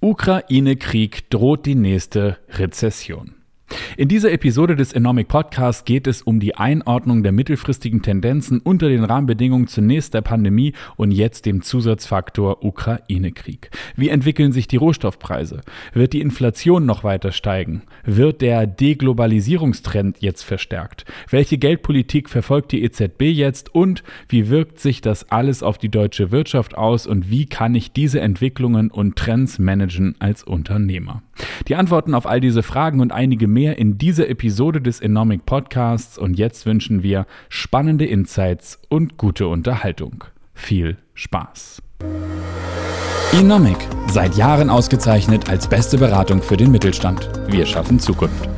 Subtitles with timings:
[0.00, 3.34] Ukraine-Krieg droht die nächste Rezession.
[3.98, 8.90] In dieser Episode des Economic Podcasts geht es um die Einordnung der mittelfristigen Tendenzen unter
[8.90, 13.70] den Rahmenbedingungen zunächst der Pandemie und jetzt dem Zusatzfaktor Ukraine-Krieg.
[13.96, 15.62] Wie entwickeln sich die Rohstoffpreise?
[15.94, 17.84] Wird die Inflation noch weiter steigen?
[18.04, 21.06] Wird der Deglobalisierungstrend jetzt verstärkt?
[21.30, 26.30] Welche Geldpolitik verfolgt die EZB jetzt und wie wirkt sich das alles auf die deutsche
[26.30, 31.22] Wirtschaft aus und wie kann ich diese Entwicklungen und Trends managen als Unternehmer?
[31.68, 36.18] Die Antworten auf all diese Fragen und einige mehr in dieser Episode des Enomic Podcasts
[36.18, 40.24] und jetzt wünschen wir spannende Insights und gute Unterhaltung.
[40.52, 41.82] Viel Spaß.
[43.32, 43.76] Enomic,
[44.08, 47.30] seit Jahren ausgezeichnet als beste Beratung für den Mittelstand.
[47.48, 48.48] Wir schaffen Zukunft.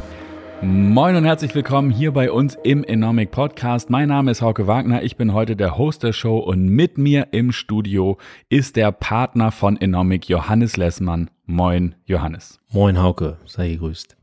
[0.61, 3.91] Moin und herzlich willkommen hier bei uns im Enomic Podcast.
[3.91, 7.29] Mein Name ist Hauke Wagner, ich bin heute der Host der Show und mit mir
[7.31, 11.31] im Studio ist der Partner von Enomic, Johannes Lessmann.
[11.47, 12.59] Moin, Johannes.
[12.73, 14.18] Moin, Hauke, sei gegrüßt.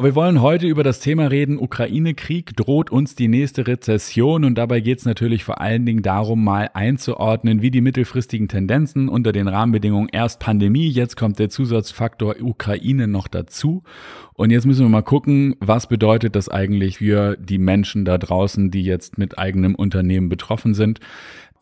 [0.00, 4.78] Wir wollen heute über das Thema reden, Ukraine-Krieg droht uns die nächste Rezession und dabei
[4.78, 9.48] geht es natürlich vor allen Dingen darum, mal einzuordnen, wie die mittelfristigen Tendenzen unter den
[9.48, 13.82] Rahmenbedingungen erst Pandemie, jetzt kommt der Zusatzfaktor Ukraine noch dazu
[14.34, 18.70] und jetzt müssen wir mal gucken, was bedeutet das eigentlich für die Menschen da draußen,
[18.70, 21.00] die jetzt mit eigenem Unternehmen betroffen sind.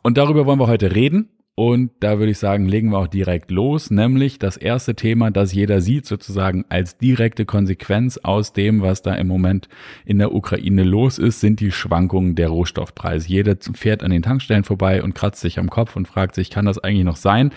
[0.02, 1.30] Und darüber wollen wir heute reden.
[1.58, 5.54] Und da würde ich sagen, legen wir auch direkt los, nämlich das erste Thema, das
[5.54, 9.70] jeder sieht, sozusagen als direkte Konsequenz aus dem, was da im Moment
[10.04, 13.26] in der Ukraine los ist, sind die Schwankungen der Rohstoffpreise.
[13.26, 16.66] Jeder fährt an den Tankstellen vorbei und kratzt sich am Kopf und fragt sich, kann
[16.66, 17.52] das eigentlich noch sein?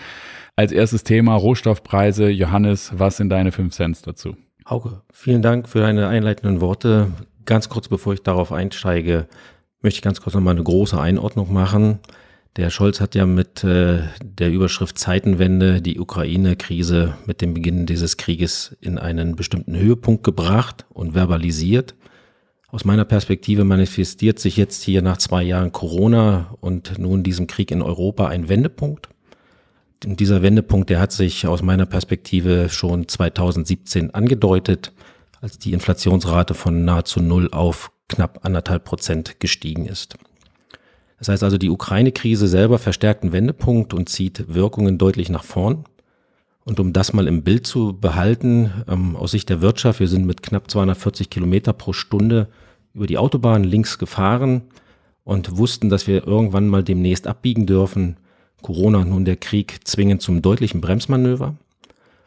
[0.56, 2.30] Als erstes Thema Rohstoffpreise.
[2.30, 4.34] Johannes, was sind deine fünf Cents dazu?
[4.66, 7.08] Hauke, vielen Dank für deine einleitenden Worte.
[7.44, 9.26] Ganz kurz bevor ich darauf einsteige,
[9.82, 11.98] möchte ich ganz kurz nochmal eine große Einordnung machen.
[12.56, 18.16] Der Scholz hat ja mit äh, der Überschrift Zeitenwende die Ukraine-Krise mit dem Beginn dieses
[18.16, 21.94] Krieges in einen bestimmten Höhepunkt gebracht und verbalisiert.
[22.68, 27.70] Aus meiner Perspektive manifestiert sich jetzt hier nach zwei Jahren Corona und nun diesem Krieg
[27.70, 29.08] in Europa ein Wendepunkt.
[30.04, 34.92] Und dieser Wendepunkt, der hat sich aus meiner Perspektive schon 2017 angedeutet,
[35.40, 40.16] als die Inflationsrate von nahezu null auf knapp anderthalb Prozent gestiegen ist.
[41.20, 45.84] Das heißt also, die Ukraine-Krise selber verstärkt einen Wendepunkt und zieht Wirkungen deutlich nach vorn.
[46.64, 50.24] Und um das mal im Bild zu behalten, ähm, aus Sicht der Wirtschaft, wir sind
[50.24, 52.48] mit knapp 240 Kilometer pro Stunde
[52.94, 54.62] über die Autobahn links gefahren
[55.22, 58.16] und wussten, dass wir irgendwann mal demnächst abbiegen dürfen.
[58.62, 61.54] Corona nun der Krieg zwingen zum deutlichen Bremsmanöver.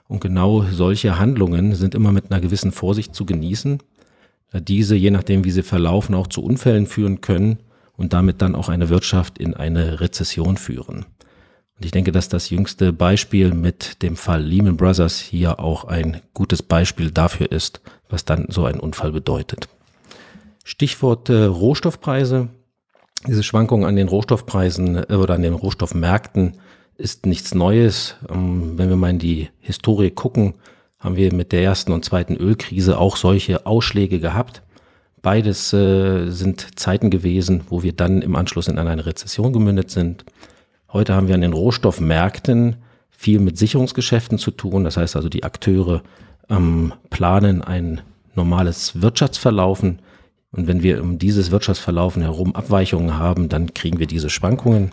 [0.07, 3.79] Und genau solche Handlungen sind immer mit einer gewissen Vorsicht zu genießen,
[4.51, 7.57] da diese, je nachdem wie sie verlaufen, auch zu Unfällen führen können
[7.95, 11.05] und damit dann auch eine Wirtschaft in eine Rezession führen.
[11.77, 16.21] Und ich denke, dass das jüngste Beispiel mit dem Fall Lehman Brothers hier auch ein
[16.33, 19.67] gutes Beispiel dafür ist, was dann so ein Unfall bedeutet.
[20.63, 22.49] Stichwort äh, Rohstoffpreise.
[23.27, 26.57] Diese Schwankung an den Rohstoffpreisen äh, oder an den Rohstoffmärkten
[26.95, 28.15] ist nichts Neues.
[28.29, 30.55] Ähm, wenn wir mal in die Historie gucken,
[30.99, 34.63] haben wir mit der ersten und zweiten Ölkrise auch solche Ausschläge gehabt.
[35.23, 40.25] Beides äh, sind Zeiten gewesen, wo wir dann im Anschluss in eine Rezession gemündet sind.
[40.91, 42.75] Heute haben wir an den Rohstoffmärkten
[43.09, 44.83] viel mit Sicherungsgeschäften zu tun.
[44.83, 46.03] Das heißt also, die Akteure
[46.49, 48.01] ähm, planen ein
[48.35, 49.99] normales Wirtschaftsverlaufen.
[50.51, 54.91] Und wenn wir um dieses Wirtschaftsverlaufen herum Abweichungen haben, dann kriegen wir diese Schwankungen.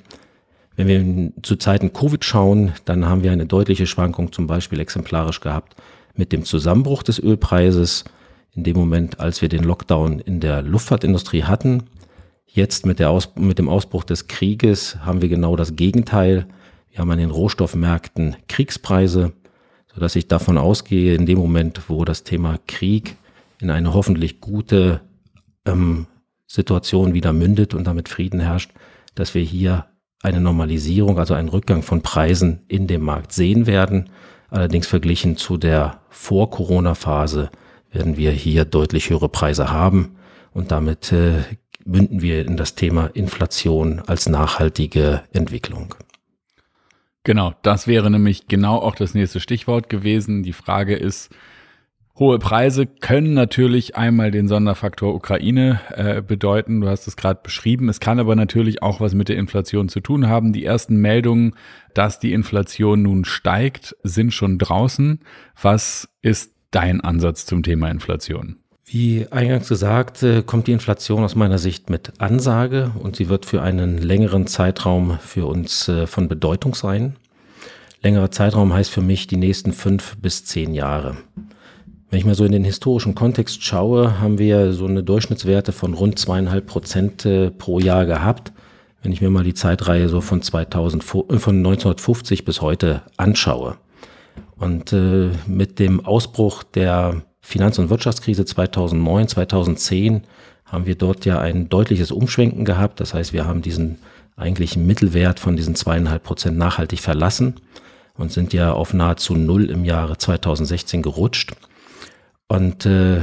[0.76, 5.40] Wenn wir zu Zeiten Covid schauen, dann haben wir eine deutliche Schwankung zum Beispiel exemplarisch
[5.40, 5.74] gehabt
[6.14, 8.04] mit dem Zusammenbruch des Ölpreises
[8.54, 11.84] in dem Moment, als wir den Lockdown in der Luftfahrtindustrie hatten.
[12.46, 16.46] Jetzt mit, der Aus, mit dem Ausbruch des Krieges haben wir genau das Gegenteil.
[16.90, 19.32] Wir haben an den Rohstoffmärkten Kriegspreise,
[19.94, 23.16] sodass ich davon ausgehe, in dem Moment, wo das Thema Krieg
[23.60, 25.00] in eine hoffentlich gute
[25.64, 26.06] ähm,
[26.46, 28.72] Situation wieder mündet und damit Frieden herrscht,
[29.14, 29.86] dass wir hier
[30.22, 34.10] eine Normalisierung, also einen Rückgang von Preisen in dem Markt sehen werden.
[34.50, 37.50] Allerdings verglichen zu der Vor-Corona-Phase
[37.90, 40.16] werden wir hier deutlich höhere Preise haben
[40.52, 41.42] und damit äh,
[41.84, 45.94] münden wir in das Thema Inflation als nachhaltige Entwicklung.
[47.24, 50.42] Genau, das wäre nämlich genau auch das nächste Stichwort gewesen.
[50.42, 51.30] Die Frage ist,
[52.18, 56.80] hohe Preise können natürlich einmal den Sonderfaktor Ukraine äh, bedeuten.
[56.80, 57.88] Du hast es gerade beschrieben.
[57.88, 60.52] Es kann aber natürlich auch was mit der Inflation zu tun haben.
[60.54, 61.54] Die ersten Meldungen,
[61.92, 65.20] dass die Inflation nun steigt, sind schon draußen.
[65.60, 68.56] Was ist dein Ansatz zum Thema Inflation?
[68.86, 73.46] Wie eingangs gesagt, äh, kommt die Inflation aus meiner Sicht mit Ansage und sie wird
[73.46, 77.14] für einen längeren Zeitraum für uns äh, von Bedeutung sein.
[78.02, 81.18] Längerer Zeitraum heißt für mich die nächsten fünf bis zehn Jahre.
[82.10, 85.94] Wenn ich mal so in den historischen Kontext schaue, haben wir so eine Durchschnittswerte von
[85.94, 88.52] rund zweieinhalb Prozent äh, pro Jahr gehabt.
[89.02, 93.76] Wenn ich mir mal die Zeitreihe so von 2000, von 1950 bis heute anschaue.
[94.56, 100.22] Und äh, mit dem Ausbruch der Finanz- und Wirtschaftskrise 2009, 2010
[100.64, 103.00] haben wir dort ja ein deutliches Umschwenken gehabt.
[103.00, 103.98] Das heißt, wir haben diesen
[104.36, 107.56] eigentlichen Mittelwert von diesen zweieinhalb Prozent nachhaltig verlassen
[108.16, 111.52] und sind ja auf nahezu null im Jahre 2016 gerutscht
[112.48, 113.22] und äh,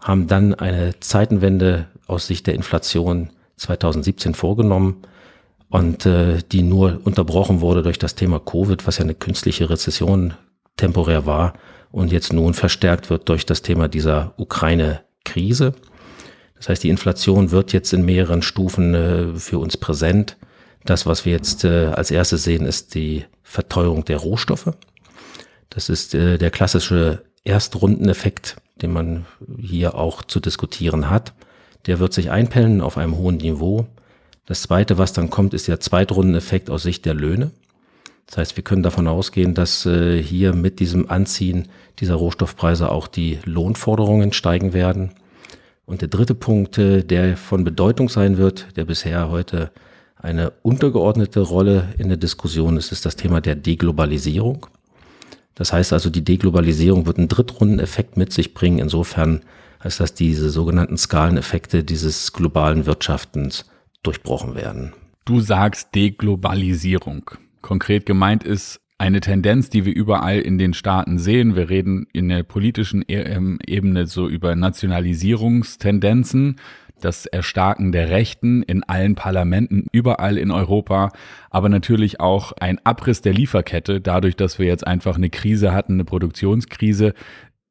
[0.00, 5.02] haben dann eine Zeitenwende aus Sicht der Inflation 2017 vorgenommen
[5.68, 10.34] und äh, die nur unterbrochen wurde durch das Thema Covid, was ja eine künstliche Rezession
[10.78, 11.52] temporär war
[11.90, 15.74] und jetzt nun verstärkt wird durch das Thema dieser Ukraine-Krise.
[16.56, 20.36] Das heißt, die Inflation wird jetzt in mehreren Stufen äh, für uns präsent.
[20.84, 24.72] Das, was wir jetzt äh, als erstes sehen, ist die Verteuerung der Rohstoffe.
[25.70, 29.26] Das ist äh, der klassische Erstrundeneffekt, den man
[29.58, 31.32] hier auch zu diskutieren hat.
[31.86, 33.86] Der wird sich einpellen auf einem hohen Niveau.
[34.46, 37.50] Das zweite, was dann kommt, ist der Zweitrundeneffekt aus Sicht der Löhne.
[38.28, 43.08] Das heißt, wir können davon ausgehen, dass äh, hier mit diesem Anziehen dieser Rohstoffpreise auch
[43.08, 45.12] die Lohnforderungen steigen werden.
[45.86, 49.70] Und der dritte Punkt, äh, der von Bedeutung sein wird, der bisher heute
[50.14, 54.66] eine untergeordnete Rolle in der Diskussion ist, ist das Thema der Deglobalisierung.
[55.54, 58.78] Das heißt also, die Deglobalisierung wird einen Drittrundeneffekt mit sich bringen.
[58.78, 59.40] Insofern
[59.82, 63.64] heißt das, diese sogenannten Skaleneffekte dieses globalen Wirtschaftens
[64.02, 64.92] durchbrochen werden.
[65.24, 67.30] Du sagst Deglobalisierung.
[67.60, 71.54] Konkret gemeint ist eine Tendenz, die wir überall in den Staaten sehen.
[71.54, 76.56] Wir reden in der politischen e-, ähm, Ebene so über Nationalisierungstendenzen,
[77.00, 81.12] das Erstarken der Rechten in allen Parlamenten überall in Europa,
[81.48, 85.92] aber natürlich auch ein Abriss der Lieferkette, dadurch, dass wir jetzt einfach eine Krise hatten,
[85.92, 87.14] eine Produktionskrise,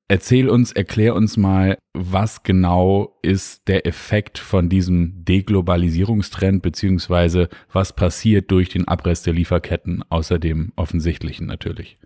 [0.10, 7.94] Erzähl uns, erklär uns mal, was genau ist der Effekt von diesem Deglobalisierungstrend, beziehungsweise was
[7.94, 11.98] passiert durch den Abriss der Lieferketten, außer dem offensichtlichen natürlich.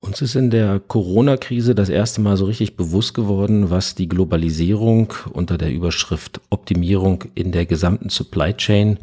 [0.00, 5.12] Uns ist in der Corona-Krise das erste Mal so richtig bewusst geworden, was die Globalisierung
[5.32, 8.98] unter der Überschrift Optimierung in der gesamten Supply Chain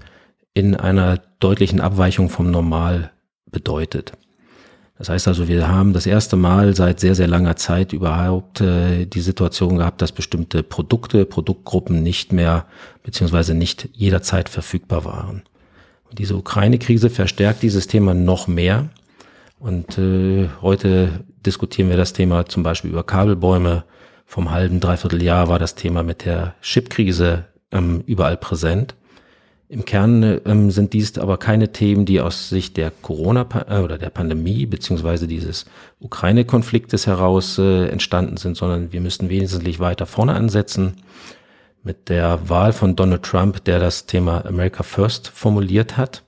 [0.54, 3.12] in einer deutlichen Abweichung vom Normal
[3.52, 4.14] bedeutet.
[4.98, 9.06] Das heißt also, wir haben das erste Mal seit sehr, sehr langer Zeit überhaupt äh,
[9.06, 12.66] die Situation gehabt, dass bestimmte Produkte, Produktgruppen nicht mehr
[13.04, 15.44] beziehungsweise nicht jederzeit verfügbar waren.
[16.10, 18.90] Und diese Ukraine-Krise verstärkt dieses Thema noch mehr.
[19.60, 23.84] Und äh, heute diskutieren wir das Thema zum Beispiel über Kabelbäume.
[24.26, 28.96] Vom halben, dreiviertel Jahr war das Thema mit der Chipkrise ähm, überall präsent.
[29.68, 33.98] Im Kern ähm, sind dies aber keine Themen, die aus Sicht der Corona äh, oder
[33.98, 35.66] der Pandemie beziehungsweise dieses
[36.00, 40.98] Ukraine-Konfliktes heraus äh, entstanden sind, sondern wir müssen wesentlich weiter vorne ansetzen.
[41.82, 46.24] Mit der Wahl von Donald Trump, der das Thema America First formuliert hat,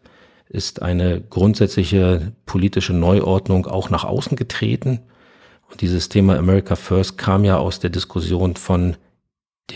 [0.49, 5.01] ist eine grundsätzliche politische Neuordnung auch nach außen getreten.
[5.69, 8.95] Und dieses Thema America First kam ja aus der Diskussion von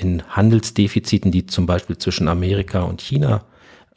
[0.01, 3.43] den Handelsdefiziten, die zum Beispiel zwischen Amerika und China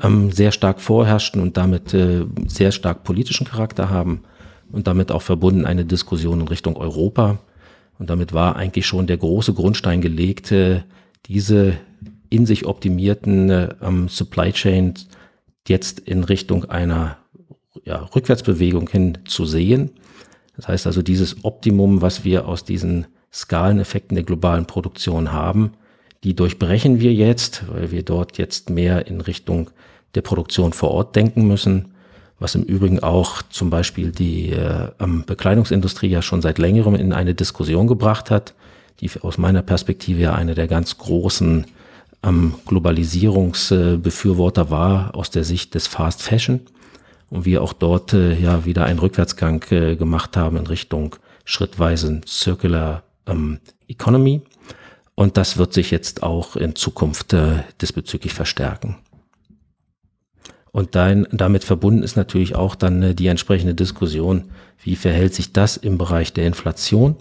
[0.01, 4.23] ähm, sehr stark vorherrschen und damit äh, sehr stark politischen Charakter haben
[4.73, 7.39] und damit auch verbunden eine Diskussion in Richtung Europa.
[7.99, 10.83] Und damit war eigentlich schon der große Grundstein gelegt, äh,
[11.27, 11.77] diese
[12.29, 13.69] in sich optimierten äh,
[14.09, 15.07] Supply Chains
[15.69, 17.19] jetzt in Richtung einer
[17.85, 19.91] ja, Rückwärtsbewegung hin zu sehen.
[20.57, 25.73] Das heißt also, dieses Optimum, was wir aus diesen Skaleneffekten der globalen Produktion haben,
[26.25, 29.71] die durchbrechen wir jetzt, weil wir dort jetzt mehr in Richtung
[30.15, 31.93] der Produktion vor Ort denken müssen,
[32.39, 34.89] was im Übrigen auch zum Beispiel die äh,
[35.27, 38.55] Bekleidungsindustrie ja schon seit längerem in eine Diskussion gebracht hat,
[39.01, 41.67] die aus meiner Perspektive ja eine der ganz großen
[42.23, 46.61] ähm, Globalisierungsbefürworter war aus der Sicht des Fast Fashion
[47.29, 52.23] und wir auch dort äh, ja wieder einen Rückwärtsgang äh, gemacht haben in Richtung schrittweisen
[52.27, 54.43] Circular ähm, Economy.
[55.15, 58.97] Und das wird sich jetzt auch in Zukunft äh, diesbezüglich verstärken.
[60.73, 64.51] Und dann, damit verbunden ist natürlich auch dann äh, die entsprechende Diskussion,
[64.83, 67.17] wie verhält sich das im Bereich der Inflation?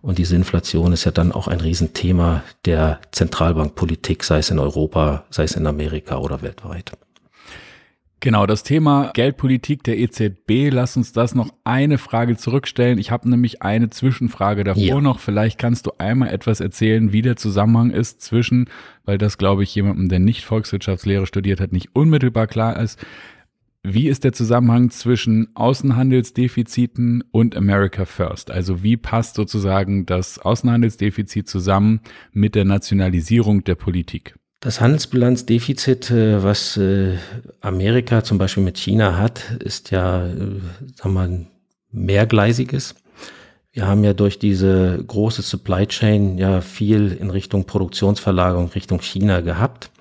[0.00, 5.24] Und diese Inflation ist ja dann auch ein Riesenthema der Zentralbankpolitik, sei es in Europa,
[5.30, 6.92] sei es in Amerika oder weltweit.
[8.20, 12.98] Genau, das Thema Geldpolitik der EZB, lass uns das noch eine Frage zurückstellen.
[12.98, 15.00] Ich habe nämlich eine Zwischenfrage davor ja.
[15.00, 15.20] noch.
[15.20, 18.68] Vielleicht kannst du einmal etwas erzählen, wie der Zusammenhang ist zwischen,
[19.04, 22.98] weil das, glaube ich, jemandem, der nicht Volkswirtschaftslehre studiert hat, nicht unmittelbar klar ist,
[23.84, 28.50] Wie ist der Zusammenhang zwischen Außenhandelsdefiziten und America First?
[28.50, 32.00] Also wie passt sozusagen das Außenhandelsdefizit zusammen
[32.32, 34.37] mit der Nationalisierung der Politik?
[34.60, 37.16] Das Handelsbilanzdefizit, äh, was äh,
[37.60, 40.60] Amerika zum Beispiel mit China hat, ist ja, äh,
[40.96, 41.46] sagen wir
[41.92, 42.96] mehrgleisiges.
[43.70, 49.42] Wir haben ja durch diese große Supply Chain ja viel in Richtung Produktionsverlagerung Richtung China
[49.42, 49.92] gehabt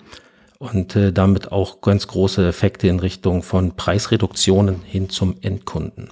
[0.57, 6.09] und damit auch ganz große Effekte in Richtung von Preisreduktionen hin zum Endkunden.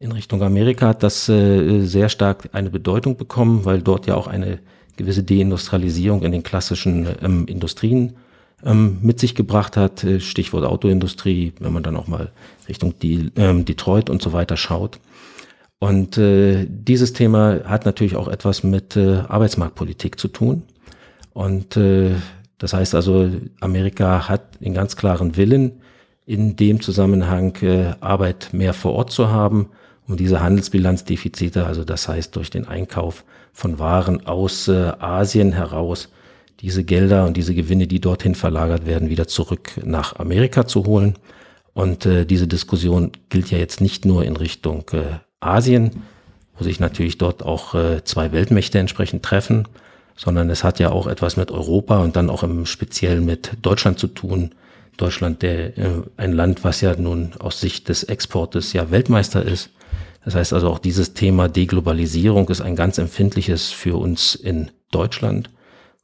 [0.00, 4.58] In Richtung Amerika hat das sehr stark eine Bedeutung bekommen, weil dort ja auch eine
[4.96, 8.14] gewisse Deindustrialisierung in den klassischen ähm, Industrien
[8.64, 10.04] ähm, mit sich gebracht hat.
[10.04, 12.30] Äh, Stichwort Autoindustrie, wenn man dann auch mal
[12.68, 14.98] Richtung die, ähm, Detroit und so weiter schaut.
[15.78, 20.62] Und äh, dieses Thema hat natürlich auch etwas mit äh, Arbeitsmarktpolitik zu tun.
[21.32, 22.12] Und äh,
[22.58, 23.28] das heißt also,
[23.60, 25.72] Amerika hat den ganz klaren Willen,
[26.24, 29.70] in dem Zusammenhang äh, Arbeit mehr vor Ort zu haben,
[30.08, 36.08] um diese Handelsbilanzdefizite, also das heißt durch den Einkauf von Waren aus äh, Asien heraus,
[36.60, 41.14] diese Gelder und diese Gewinne, die dorthin verlagert werden, wieder zurück nach Amerika zu holen.
[41.74, 46.02] Und äh, diese Diskussion gilt ja jetzt nicht nur in Richtung äh, Asien,
[46.56, 49.66] wo sich natürlich dort auch äh, zwei Weltmächte entsprechend treffen,
[50.16, 53.98] sondern es hat ja auch etwas mit Europa und dann auch im Speziellen mit Deutschland
[53.98, 54.54] zu tun.
[54.98, 59.70] Deutschland, der äh, ein Land, was ja nun aus Sicht des Exportes ja Weltmeister ist.
[60.24, 65.50] Das heißt also auch dieses Thema Deglobalisierung ist ein ganz empfindliches für uns in Deutschland,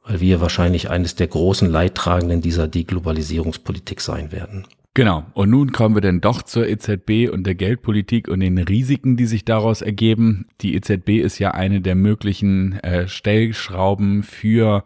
[0.05, 4.65] weil wir wahrscheinlich eines der großen Leidtragenden dieser Deglobalisierungspolitik sein werden.
[4.93, 5.23] Genau.
[5.33, 9.27] Und nun kommen wir dann doch zur EZB und der Geldpolitik und den Risiken, die
[9.27, 10.47] sich daraus ergeben.
[10.61, 14.83] Die EZB ist ja eine der möglichen äh, Stellschrauben für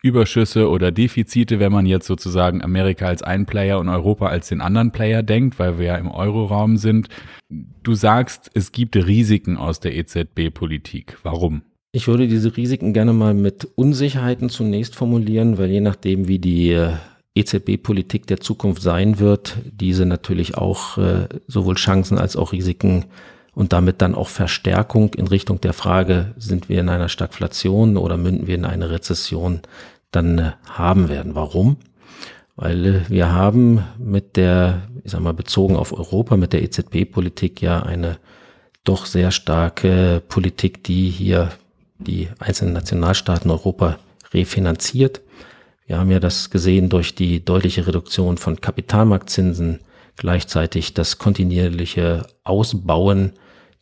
[0.00, 4.60] Außenhandelsüberschüsse oder Defizite, wenn man jetzt sozusagen Amerika als einen Player und Europa als den
[4.60, 7.08] anderen Player denkt, weil wir ja im Euroraum sind.
[7.82, 11.18] Du sagst, es gibt Risiken aus der EZB-Politik.
[11.22, 11.62] Warum?
[11.92, 16.70] Ich würde diese Risiken gerne mal mit Unsicherheiten zunächst formulieren, weil je nachdem, wie die
[16.70, 16.92] äh,
[17.34, 23.06] EZB-Politik der Zukunft sein wird, diese natürlich auch äh, sowohl Chancen als auch Risiken
[23.54, 28.16] und damit dann auch Verstärkung in Richtung der Frage, sind wir in einer Stagflation oder
[28.16, 29.60] münden wir in eine Rezession,
[30.10, 31.34] dann äh, haben werden.
[31.34, 31.76] Warum?
[32.56, 37.62] Weil äh, wir haben mit der, ich sag mal, bezogen auf Europa, mit der EZB-Politik
[37.62, 38.18] ja eine
[38.84, 41.50] doch sehr starke Politik, die hier
[41.98, 43.98] die einzelnen Nationalstaaten Europa
[44.32, 45.20] refinanziert
[45.90, 49.80] wir haben ja das gesehen durch die deutliche Reduktion von Kapitalmarktzinsen,
[50.14, 53.32] gleichzeitig das kontinuierliche Ausbauen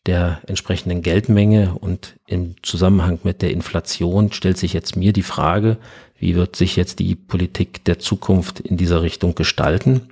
[0.09, 5.77] der entsprechenden Geldmenge und im Zusammenhang mit der Inflation stellt sich jetzt mir die Frage,
[6.19, 10.09] wie wird sich jetzt die Politik der Zukunft in dieser Richtung gestalten?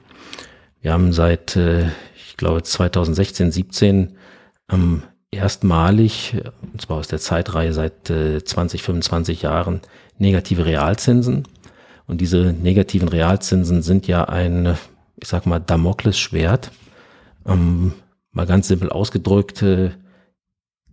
[0.82, 4.12] Wir haben seit, äh, ich glaube, 2016, 17
[4.70, 6.36] ähm, erstmalig,
[6.74, 9.80] und zwar aus der Zeitreihe seit 20, äh, 25 Jahren,
[10.18, 11.48] negative Realzinsen.
[12.06, 14.76] Und diese negativen Realzinsen sind ja ein,
[15.16, 16.70] ich sag mal, Damoklesschwert.
[18.36, 19.92] Mal ganz simpel ausgedrückt, äh,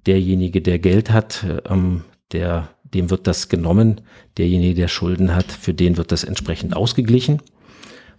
[0.05, 3.99] derjenige, der Geld hat, ähm, der, dem wird das genommen.
[4.37, 7.41] Derjenige, der Schulden hat, für den wird das entsprechend ausgeglichen.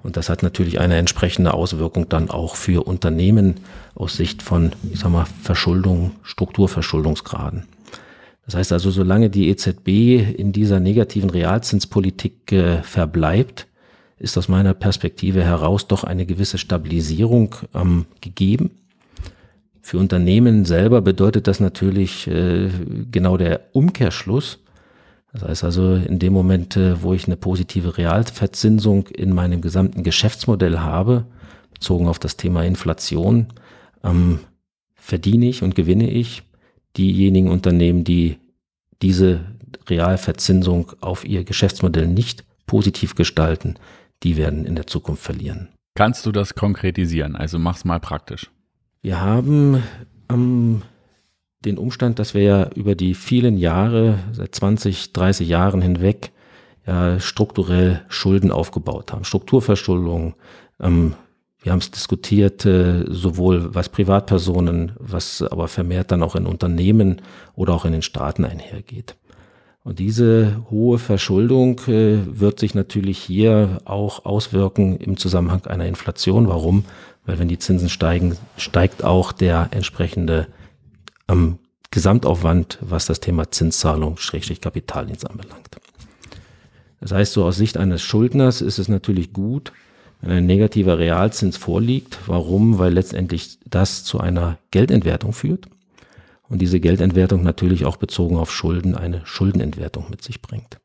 [0.02, 3.54] Und das hat natürlich eine entsprechende Auswirkung dann auch für Unternehmen
[3.95, 7.64] aus Sicht von, ich sag mal, Verschuldung, Strukturverschuldungsgraden.
[8.45, 13.69] Das heißt also, solange die EZB in dieser negativen Realzinspolitik äh, verbleibt,
[14.19, 18.84] ist aus meiner Perspektive heraus doch eine gewisse Stabilisierung ähm, gegeben.
[19.85, 22.71] Für Unternehmen selber bedeutet das natürlich äh,
[23.11, 24.61] genau der Umkehrschluss.
[25.31, 30.03] Das heißt also, in dem Moment, äh, wo ich eine positive Realverzinsung in meinem gesamten
[30.03, 31.26] Geschäftsmodell habe,
[31.71, 33.49] bezogen auf das Thema Inflation,
[34.03, 34.38] ähm,
[34.95, 36.45] verdiene ich und gewinne ich
[36.97, 38.38] diejenigen Unternehmen, die
[39.03, 39.41] diese
[39.87, 43.75] Realverzinsung auf ihr Geschäftsmodell nicht positiv gestalten,
[44.23, 45.69] die werden in der Zukunft verlieren.
[45.95, 47.37] Kannst du das konkretisieren?
[47.37, 48.50] Also mach's mal praktisch.
[49.04, 49.82] Wir haben
[50.30, 50.80] ähm,
[51.62, 56.32] den Umstand, dass wir ja über die vielen Jahre, seit 20, 30 Jahren hinweg,
[56.87, 59.25] ja, strukturell Schulden aufgebaut haben.
[59.25, 60.37] Strukturverschuldung,
[60.80, 61.16] ähm,
[61.61, 67.20] wir haben es diskutiert, äh, sowohl was Privatpersonen, was aber vermehrt dann auch in Unternehmen
[67.54, 69.16] oder auch in den Staaten einhergeht.
[69.85, 76.49] Und diese hohe Verschuldung äh, wird sich natürlich hier auch auswirken im Zusammenhang einer Inflation.
[76.49, 76.87] Warum?
[77.26, 80.49] Weil wenn die Zinsen steigen, steigt auch der entsprechende
[81.29, 81.59] ähm,
[81.91, 85.69] Gesamtaufwand, was das Thema Zinszahlung, Schrägstrich Kapitaldienst anbelangt.
[87.00, 89.73] Das heißt, so aus Sicht eines Schuldners ist es natürlich gut,
[90.23, 92.19] wenn ein negativer Realzins vorliegt.
[92.26, 92.79] Warum?
[92.79, 95.69] Weil letztendlich das zu einer Geldentwertung führt
[96.49, 100.79] und diese Geldentwertung natürlich auch bezogen auf Schulden eine Schuldenentwertung mit sich bringt.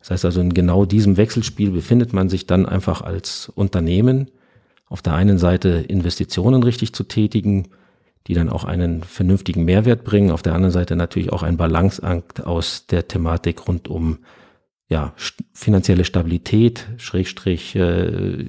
[0.00, 4.30] Das heißt also, in genau diesem Wechselspiel befindet man sich dann einfach als Unternehmen,
[4.88, 7.68] auf der einen Seite Investitionen richtig zu tätigen,
[8.26, 12.44] die dann auch einen vernünftigen Mehrwert bringen, auf der anderen Seite natürlich auch ein Balanceakt
[12.44, 14.18] aus der Thematik rund um
[14.88, 15.14] ja,
[15.52, 18.46] finanzielle Stabilität, Schrägstrich äh,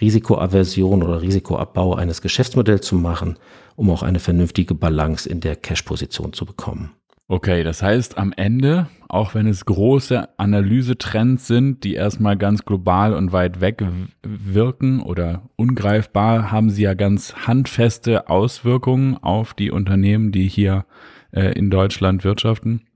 [0.00, 3.38] Risikoaversion oder Risikoabbau eines Geschäftsmodells zu machen,
[3.76, 6.92] um auch eine vernünftige Balance in der Cash-Position zu bekommen.
[7.30, 13.12] Okay, das heißt am Ende, auch wenn es große Analysetrends sind, die erstmal ganz global
[13.12, 13.84] und weit weg
[14.22, 20.86] wirken oder ungreifbar, haben sie ja ganz handfeste Auswirkungen auf die Unternehmen, die hier
[21.30, 22.86] äh, in Deutschland wirtschaften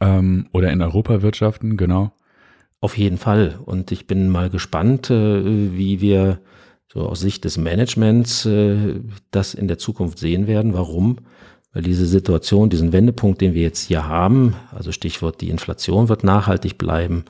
[0.00, 2.12] ähm, oder in Europa wirtschaften, genau.
[2.80, 3.58] Auf jeden Fall.
[3.64, 6.40] Und ich bin mal gespannt, äh, wie wir
[6.92, 10.74] so aus Sicht des Managements äh, das in der Zukunft sehen werden.
[10.74, 11.18] Warum?
[11.72, 16.24] Weil diese Situation, diesen Wendepunkt, den wir jetzt hier haben, also Stichwort die Inflation wird
[16.24, 17.24] nachhaltig bleiben.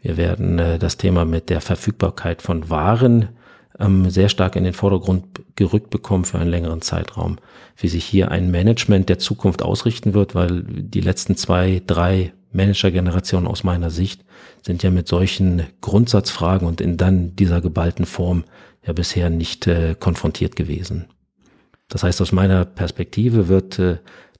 [0.00, 3.28] Wir werden äh, das Thema mit der Verfügbarkeit von Waren
[3.78, 7.36] ähm, sehr stark in den Vordergrund gerückt bekommen für einen längeren Zeitraum.
[7.76, 13.48] Wie sich hier ein Management der Zukunft ausrichten wird, weil die letzten zwei, drei Managergenerationen
[13.48, 14.24] aus meiner Sicht
[14.62, 18.44] sind ja mit solchen Grundsatzfragen und in dann dieser geballten Form
[18.84, 21.06] ja bisher nicht äh, konfrontiert gewesen.
[21.88, 23.98] Das heißt, aus meiner Perspektive wird äh,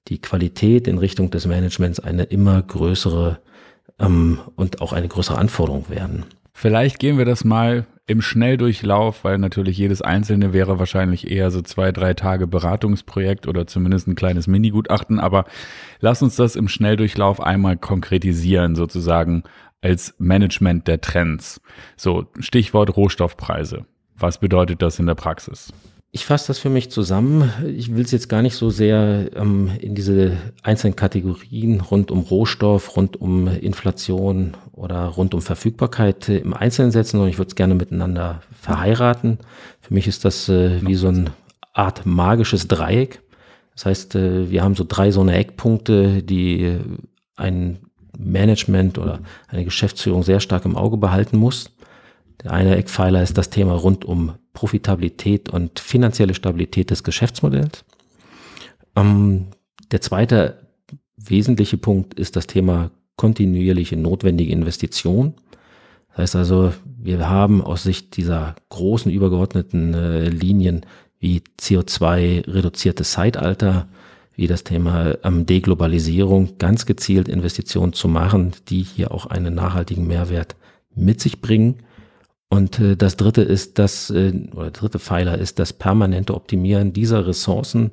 [0.09, 3.41] die Qualität in Richtung des Managements eine immer größere
[3.99, 6.25] ähm, und auch eine größere Anforderung werden.
[6.55, 11.63] Vielleicht gehen wir das mal im Schnelldurchlauf, weil natürlich jedes einzelne wäre wahrscheinlich eher so
[11.63, 15.21] zwei, drei Tage Beratungsprojekt oder zumindest ein kleines Minigutachten.
[15.21, 15.45] Aber
[16.01, 19.45] lass uns das im Schnelldurchlauf einmal konkretisieren, sozusagen
[19.83, 21.61] als Management der Trends.
[21.97, 23.87] So, Stichwort Rohstoffpreise.
[24.17, 25.73] Was bedeutet das in der Praxis?
[26.15, 27.51] Ich fasse das für mich zusammen.
[27.75, 32.21] Ich will es jetzt gar nicht so sehr ähm, in diese einzelnen Kategorien rund um
[32.21, 37.49] Rohstoff, rund um Inflation oder rund um Verfügbarkeit äh, im Einzelnen setzen, sondern ich würde
[37.49, 39.39] es gerne miteinander verheiraten.
[39.81, 41.33] Für mich ist das äh, wie so eine
[41.73, 43.23] Art magisches Dreieck.
[43.75, 46.77] Das heißt, äh, wir haben so drei so eine Eckpunkte, die
[47.37, 47.79] ein
[48.19, 51.71] Management oder eine Geschäftsführung sehr stark im Auge behalten muss.
[52.43, 57.85] Der eine Eckpfeiler ist das Thema rund um Profitabilität und finanzielle Stabilität des Geschäftsmodells.
[58.97, 59.47] Ähm,
[59.91, 60.59] der zweite
[61.17, 65.35] wesentliche Punkt ist das Thema kontinuierliche notwendige Investition.
[66.09, 70.85] Das heißt also, wir haben aus Sicht dieser großen übergeordneten äh, Linien
[71.19, 73.89] wie CO2-reduziertes Zeitalter,
[74.35, 80.07] wie das Thema ähm, Deglobalisierung, ganz gezielt Investitionen zu machen, die hier auch einen nachhaltigen
[80.07, 80.57] Mehrwert
[80.95, 81.77] mit sich bringen.
[82.53, 87.27] Und äh, das dritte ist das, äh, oder dritte Pfeiler ist das permanente Optimieren dieser
[87.27, 87.93] Ressourcen,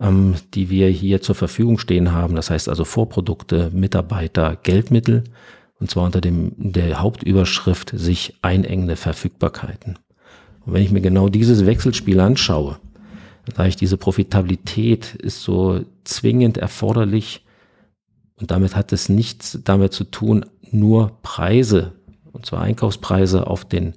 [0.00, 2.34] ähm, die wir hier zur Verfügung stehen haben.
[2.34, 5.24] Das heißt also Vorprodukte, Mitarbeiter, Geldmittel.
[5.80, 9.98] Und zwar unter dem, der Hauptüberschrift sich einengende Verfügbarkeiten.
[10.64, 12.78] Und wenn ich mir genau dieses Wechselspiel anschaue,
[13.44, 17.44] dann sage ich, diese Profitabilität ist so zwingend erforderlich.
[18.40, 21.99] Und damit hat es nichts damit zu tun, nur Preise
[22.32, 23.94] und zwar Einkaufspreise auf den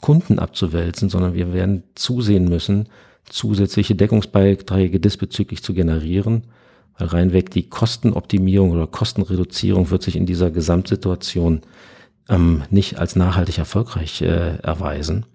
[0.00, 2.88] Kunden abzuwälzen, sondern wir werden zusehen müssen,
[3.28, 6.44] zusätzliche Deckungsbeiträge diesbezüglich zu generieren,
[6.98, 11.62] weil reinweg die Kostenoptimierung oder Kostenreduzierung wird sich in dieser Gesamtsituation
[12.28, 15.26] ähm, nicht als nachhaltig erfolgreich äh, erweisen.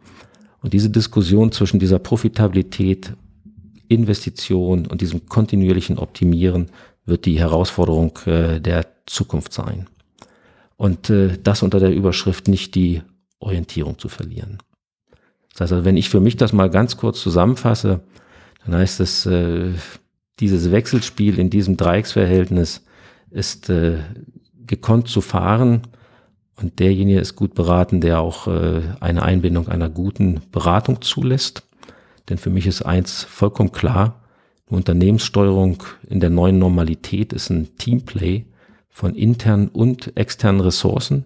[0.61, 3.13] Und diese Diskussion zwischen dieser Profitabilität,
[3.87, 6.67] Investition und diesem kontinuierlichen Optimieren
[7.05, 9.87] wird die Herausforderung äh, der Zukunft sein.
[10.79, 13.01] Und äh, das unter der Überschrift nicht die
[13.39, 14.59] Orientierung zu verlieren.
[15.51, 17.99] Das heißt also, wenn ich für mich das mal ganz kurz zusammenfasse,
[18.63, 19.73] dann heißt es, äh,
[20.39, 22.85] dieses Wechselspiel in diesem Dreiecksverhältnis
[23.29, 23.97] ist äh,
[24.67, 25.81] gekonnt zu fahren
[26.55, 31.67] und derjenige ist gut beraten, der auch äh, eine Einbindung einer guten Beratung zulässt.
[32.29, 34.23] Denn für mich ist eins vollkommen klar,
[34.67, 38.45] Unternehmenssteuerung in der neuen Normalität ist ein Teamplay
[38.89, 41.25] von internen und externen Ressourcen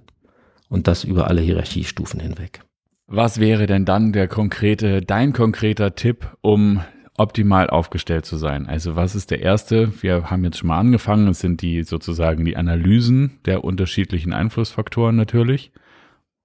[0.69, 2.61] und das über alle Hierarchiestufen hinweg.
[3.07, 6.81] Was wäre denn dann der konkrete, dein konkreter Tipp, um
[7.17, 8.67] optimal aufgestellt zu sein?
[8.67, 10.01] Also was ist der erste?
[10.01, 11.27] Wir haben jetzt schon mal angefangen.
[11.27, 15.71] Es sind die sozusagen die Analysen der unterschiedlichen Einflussfaktoren natürlich.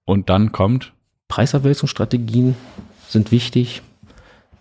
[0.04, 0.92] Und dann kommt
[1.28, 2.56] Preiserwälzungsstrategien
[3.08, 3.82] sind wichtig.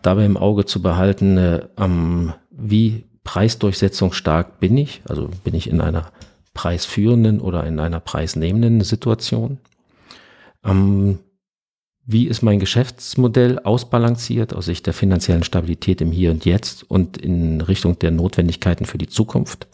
[0.02, 5.02] Dabei im Auge zu behalten, äh, ähm, wie preisdurchsetzungsstark bin ich?
[5.10, 6.12] Also bin ich in einer
[6.58, 9.60] preisführenden oder in einer preisnehmenden Situation.
[10.66, 11.20] Ähm,
[12.04, 17.18] wie ist mein Geschäftsmodell ausbalanciert aus Sicht der finanziellen Stabilität im Hier und Jetzt und
[17.18, 19.68] in Richtung der Notwendigkeiten für die Zukunft?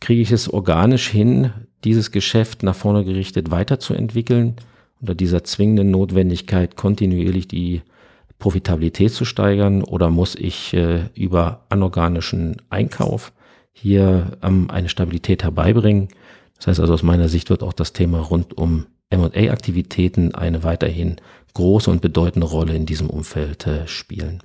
[0.00, 4.56] Kriege ich es organisch hin, dieses Geschäft nach vorne gerichtet weiterzuentwickeln,
[5.00, 7.80] unter dieser zwingenden Notwendigkeit kontinuierlich die
[8.38, 13.32] Profitabilität zu steigern oder muss ich äh, über anorganischen Einkauf
[13.80, 16.08] hier ähm, eine Stabilität herbeibringen?
[16.56, 21.16] Das heißt also aus meiner Sicht wird auch das Thema rund um M&A-Aktivitäten eine weiterhin
[21.54, 24.42] große und bedeutende Rolle in diesem Umfeld äh, spielen.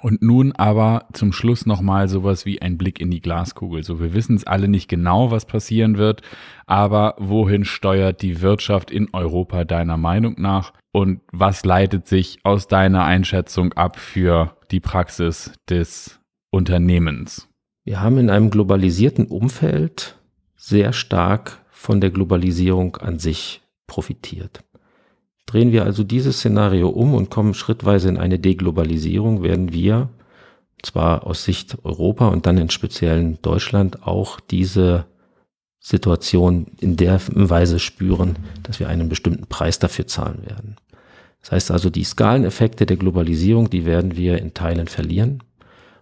[0.00, 3.82] Und nun aber zum Schluss nochmal sowas wie ein Blick in die Glaskugel.
[3.82, 6.22] So, wir wissen es alle nicht genau, was passieren wird,
[6.66, 10.72] aber wohin steuert die Wirtschaft in Europa deiner Meinung nach?
[10.92, 16.20] Und was leitet sich aus deiner Einschätzung ab für die Praxis des
[16.50, 17.47] Unternehmens?
[17.88, 20.18] Wir haben in einem globalisierten Umfeld
[20.56, 24.62] sehr stark von der Globalisierung an sich profitiert.
[25.46, 30.10] Drehen wir also dieses Szenario um und kommen schrittweise in eine Deglobalisierung, werden wir
[30.82, 35.06] zwar aus Sicht Europa und dann in speziellen Deutschland auch diese
[35.80, 40.76] Situation in der Weise spüren, dass wir einen bestimmten Preis dafür zahlen werden.
[41.40, 45.42] Das heißt also, die Skaleneffekte der Globalisierung, die werden wir in Teilen verlieren.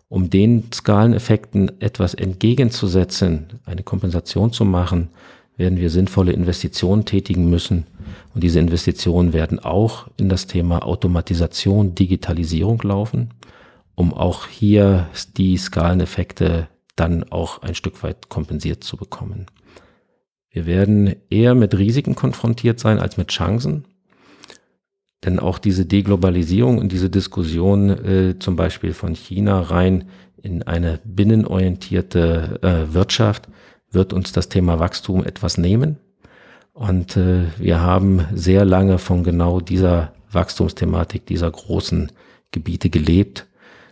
[0.09, 5.09] Um den Skaleneffekten etwas entgegenzusetzen, eine Kompensation zu machen,
[5.57, 7.87] werden wir sinnvolle Investitionen tätigen müssen.
[8.35, 13.31] Und diese Investitionen werden auch in das Thema Automatisation, Digitalisierung laufen,
[13.95, 19.47] um auch hier die Skaleneffekte dann auch ein Stück weit kompensiert zu bekommen.
[20.51, 23.85] Wir werden eher mit Risiken konfrontiert sein als mit Chancen.
[25.27, 30.05] Denn auch diese Deglobalisierung und diese Diskussion äh, zum Beispiel von China rein
[30.41, 33.49] in eine binnenorientierte äh, Wirtschaft
[33.91, 35.97] wird uns das Thema Wachstum etwas nehmen.
[36.73, 42.13] Und äh, wir haben sehr lange von genau dieser Wachstumsthematik, dieser großen
[42.53, 43.47] Gebiete gelebt.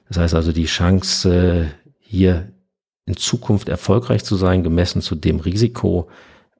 [0.08, 1.64] Das heißt also, die Chance, äh,
[1.98, 2.52] hier
[3.06, 6.08] in Zukunft erfolgreich zu sein, gemessen zu dem Risiko,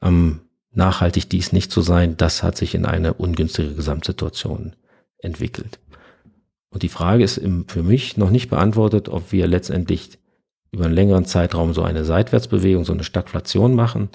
[0.02, 0.40] ähm,
[0.76, 4.74] nachhaltig dies nicht zu sein, das hat sich in eine ungünstige Gesamtsituation
[5.18, 5.78] entwickelt.
[6.70, 10.18] Und die Frage ist für mich noch nicht beantwortet, ob wir letztendlich
[10.72, 14.08] über einen längeren Zeitraum so eine Seitwärtsbewegung, so eine Stagflation machen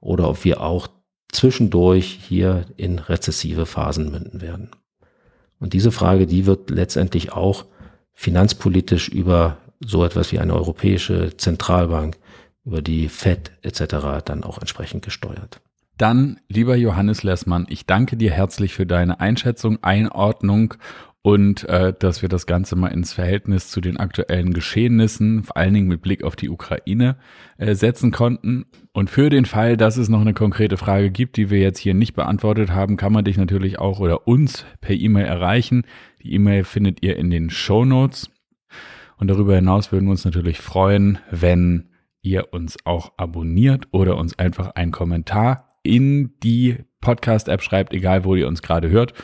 [0.00, 0.88] oder ob wir auch
[1.30, 4.70] zwischendurch hier in rezessive Phasen münden werden.
[5.60, 7.66] Und diese Frage, die wird letztendlich auch
[8.12, 12.18] finanzpolitisch über so etwas wie eine europäische Zentralbank,
[12.64, 14.22] über die Fed etc.
[14.24, 15.60] dann auch entsprechend gesteuert.
[16.00, 20.72] Dann, lieber Johannes Lessmann, ich danke dir herzlich für deine Einschätzung, Einordnung
[21.20, 25.74] und äh, dass wir das Ganze mal ins Verhältnis zu den aktuellen Geschehnissen, vor allen
[25.74, 27.16] Dingen mit Blick auf die Ukraine,
[27.58, 28.64] äh, setzen konnten.
[28.94, 31.92] Und für den Fall, dass es noch eine konkrete Frage gibt, die wir jetzt hier
[31.92, 35.82] nicht beantwortet haben, kann man dich natürlich auch oder uns per E-Mail erreichen.
[36.22, 38.30] Die E-Mail findet ihr in den Show Notes.
[39.18, 41.90] Und darüber hinaus würden wir uns natürlich freuen, wenn
[42.22, 48.34] ihr uns auch abonniert oder uns einfach einen Kommentar in die Podcast-App schreibt, egal wo
[48.34, 49.14] ihr uns gerade hört.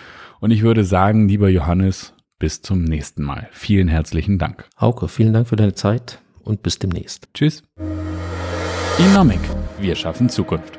[0.41, 3.49] Und ich würde sagen, lieber Johannes, bis zum nächsten Mal.
[3.53, 4.69] Vielen herzlichen Dank.
[4.81, 7.29] Hauke, vielen Dank für deine Zeit und bis demnächst.
[7.35, 7.63] Tschüss.
[8.99, 9.41] Inomic.
[9.79, 10.79] Wir schaffen Zukunft.